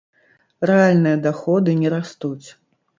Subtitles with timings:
[0.71, 2.47] Рэальныя даходы не растуць.